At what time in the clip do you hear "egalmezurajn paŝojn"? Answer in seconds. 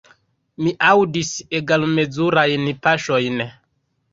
1.59-3.45